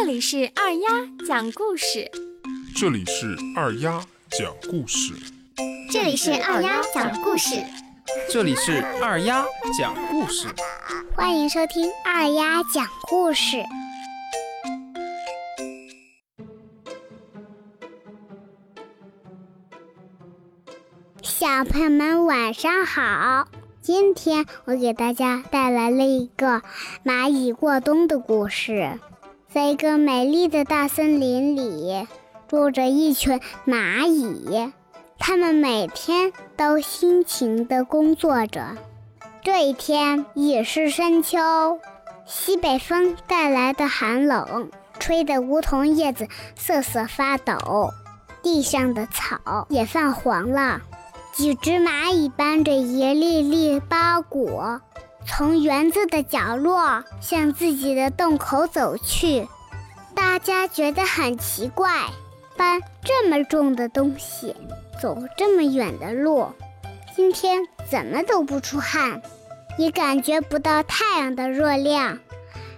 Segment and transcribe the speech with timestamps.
[0.00, 0.88] 这里是二丫
[1.26, 2.08] 讲故事，
[2.76, 5.12] 这里是二丫讲故事，
[5.90, 7.56] 这里是二丫讲故事，
[8.30, 9.44] 这里是二丫
[9.76, 10.46] 讲故事，
[11.16, 13.56] 欢迎收听二丫讲故事。
[21.24, 23.48] 小朋友们晚上好，
[23.82, 26.62] 今天我给大家带来了一个
[27.04, 29.00] 蚂蚁过冬的故事。
[29.58, 32.06] 在一个美丽的大森林里，
[32.46, 34.72] 住着一群蚂蚁，
[35.18, 38.76] 它们每天都辛勤地工作着。
[39.42, 41.40] 这一天已是深秋，
[42.24, 47.90] 西北风带来的寒冷，吹得梧桐叶子瑟瑟发抖，
[48.44, 50.82] 地上的草也泛黄了。
[51.32, 54.80] 几只蚂蚁搬着一粒粒包裹。
[55.28, 59.46] 从园子的角落向自己的洞口走去，
[60.14, 62.06] 大家觉得很奇怪，
[62.56, 64.56] 搬这么重的东西，
[65.00, 66.48] 走这么远的路，
[67.14, 69.22] 今天怎么都不出汗，
[69.76, 72.18] 也感觉不到太阳的热量，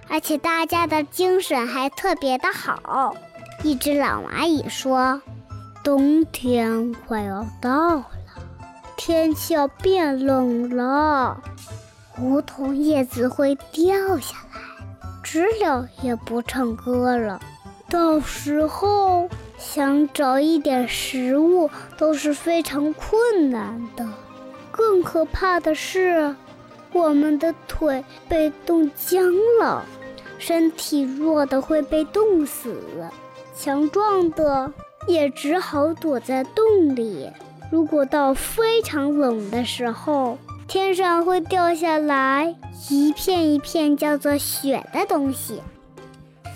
[0.09, 3.17] 而且大家的精神还特别的好。
[3.63, 5.23] 一只老蚂蚁说
[5.83, 8.07] ：“冬天快要到了，
[8.97, 11.41] 天气要变冷了。”
[12.23, 14.61] 梧桐叶子会掉下来，
[15.23, 17.41] 知了也不唱歌了。
[17.89, 24.07] 到时候想找一点食物都是非常困难的。
[24.71, 26.35] 更可怕的是，
[26.93, 29.25] 我们的腿被冻僵
[29.61, 29.85] 了，
[30.39, 32.77] 身体弱的会被冻死，
[33.57, 34.73] 强壮的
[35.07, 37.31] 也只好躲在洞里。
[37.71, 40.39] 如果到非常冷的时候，
[40.71, 42.55] 天上会掉下来
[42.91, 45.61] 一片一片叫做雪的东西，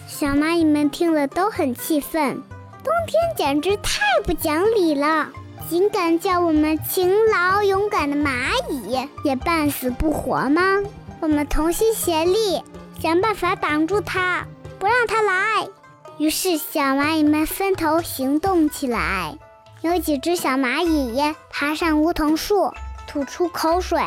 [0.06, 2.40] 小蚂蚁们听了都很气愤。
[2.84, 5.32] 冬天简直太不讲理了，
[5.68, 10.62] 竟敢叫我们勤劳勇敢的蚂蚁也半死不活吗？
[11.18, 12.62] 我们同心协力，
[13.00, 14.46] 想办法挡住它，
[14.78, 15.66] 不让它来。
[16.18, 19.36] 于是小蚂蚁们分头行动起来，
[19.80, 22.72] 有几只小蚂蚁爬上梧桐树。
[23.06, 23.98] 吐出口水，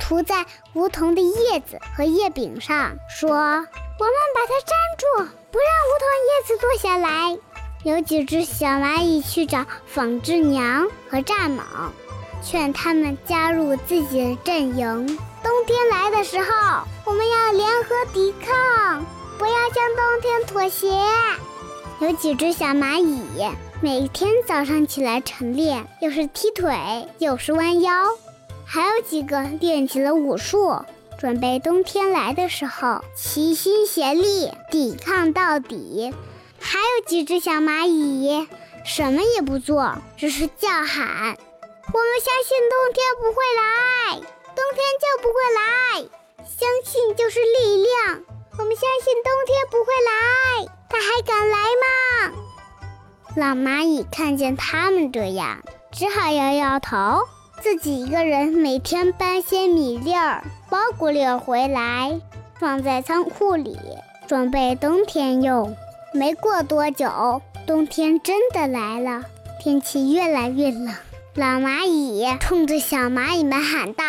[0.00, 0.44] 涂在
[0.74, 3.64] 梧桐的叶子和叶柄上，说：“我们
[4.34, 7.38] 把它粘住，不让梧桐叶子落下来。”
[7.84, 11.62] 有几只小蚂蚁去找纺织娘和蚱蜢，
[12.40, 15.18] 劝他们加入自己的阵营。
[15.42, 16.46] 冬天来的时候，
[17.04, 19.04] 我们要联合抵抗，
[19.36, 20.88] 不要向冬天妥协。
[21.98, 23.20] 有几只小蚂蚁
[23.82, 27.92] 每天早上起来晨练，又是踢腿，又是弯腰。
[28.64, 30.84] 还有几个练起了武术，
[31.18, 36.14] 准备冬天来的时候齐心协力抵抗到底。
[36.60, 38.46] 还有几只小蚂蚁
[38.84, 40.86] 什么也不做，只是叫喊
[41.92, 44.14] ：“我们相信冬天不会来，
[44.54, 46.02] 冬天就不会来。
[46.46, 48.22] 相信就是力量，
[48.60, 52.36] 我们相信冬天不会来，它还敢来吗？”
[53.34, 57.22] 老蚂蚁看见他们这样，只好摇摇头。
[57.62, 62.20] 自己一个人每天搬些米粒儿、包谷粒回来，
[62.60, 63.78] 放在仓库里，
[64.26, 65.74] 准备冬天用。
[66.12, 69.24] 没过多久，冬天真的来了，
[69.62, 70.94] 天气越来越冷。
[71.34, 74.04] 老蚂蚁冲着小蚂蚁们喊道：“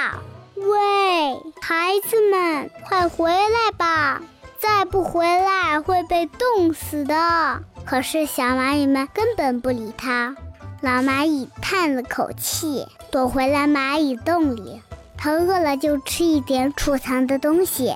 [0.57, 4.21] 喂，孩子们，快回来吧！
[4.59, 10.35] 再不回来会被冻死的。”可是小蚂蚁们根本不理它。
[10.81, 14.81] 老蚂蚁叹了口气，躲回了蚂蚁洞里。
[15.17, 17.95] 它饿了就吃一点储藏的东西，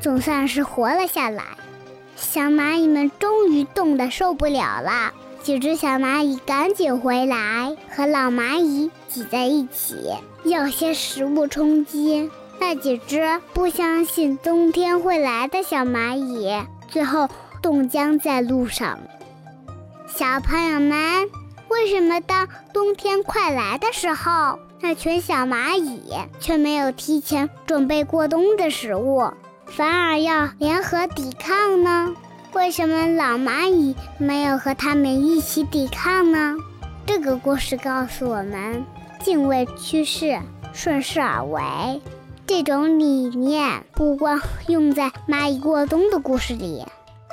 [0.00, 1.42] 总算是活了下来。
[2.16, 10.12] 小蚂蚁们终于冻得受不了了，几只小蚂蚁赶紧回来，和老蚂蚁挤在一起，
[10.44, 12.30] 要些食物充饥。
[12.60, 16.52] 那几只不相信冬天会来的小蚂蚁，
[16.88, 17.28] 最后
[17.68, 18.98] 冻僵在路上。
[20.06, 21.28] 小朋友们。
[21.68, 29.34] 为什么当冬天快来的时候，那群小蚂蚁却没有提前准备过冬的食物，
[29.66, 32.14] 反而要联合抵抗呢？
[32.54, 36.56] 为什么老蚂蚁没有和他们一起抵抗呢？
[37.04, 38.82] 这个故事告诉我们：
[39.22, 40.40] 敬畏趋势，
[40.72, 42.00] 顺势而为。
[42.46, 46.82] 这种理念不光用在蚂蚁过冬的故事里，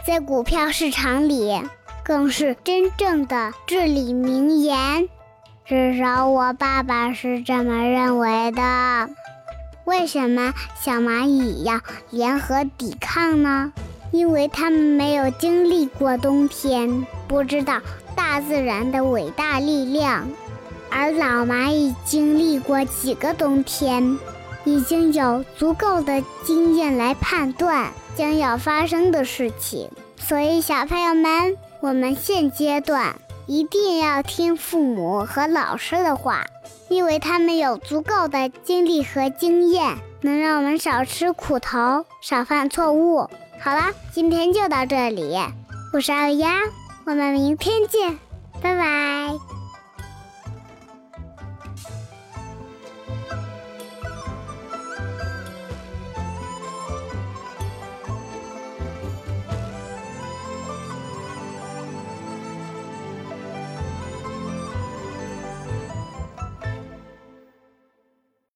[0.05, 1.61] 在股票市场里。
[2.03, 5.09] 更是真正的至理名言，
[5.65, 9.09] 至少我爸爸是这么认为的。
[9.85, 11.81] 为什么小蚂蚁要
[12.11, 13.73] 联合抵抗呢？
[14.11, 17.81] 因为他们没有经历过冬天，不知道
[18.15, 20.27] 大自然的伟大力量。
[20.91, 24.19] 而老蚂蚁经历过几个冬天，
[24.65, 29.89] 已经有足够的经验来判断将要发生的事情。
[30.17, 33.15] 所以，小朋友们，我们现阶段
[33.45, 36.45] 一定要听父母和老师的话，
[36.89, 43.29] 因为他们有足够的经历和经验，能让我们少吃苦头，少犯错误。
[43.59, 45.37] 好啦，今天就到这里，
[45.93, 46.55] 我是二丫，
[47.05, 48.17] 我们明天见，
[48.61, 49.54] 拜拜。